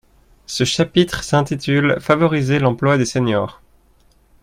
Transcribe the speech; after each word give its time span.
Ce 0.47 0.63
chapitre 0.63 1.23
s’intitule 1.23 1.97
Favoriser 1.99 2.57
l’emploi 2.57 2.97
des 2.97 3.05
seniors. 3.05 3.61